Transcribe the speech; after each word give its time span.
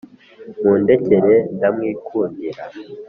Mundekere 0.61 1.35
ndamwikundira 1.55 2.63